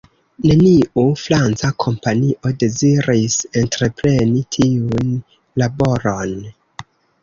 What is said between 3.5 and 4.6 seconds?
entrepreni